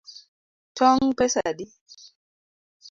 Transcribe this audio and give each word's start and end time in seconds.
Tong’ 0.77 1.05
pesa 1.17 1.39
adi? 1.49 1.65